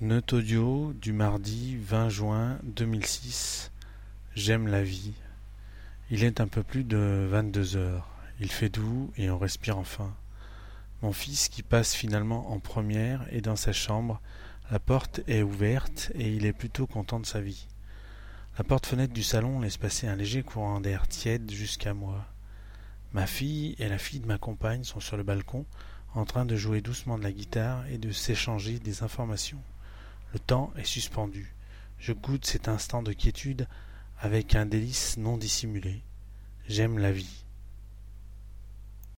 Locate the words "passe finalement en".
11.64-12.60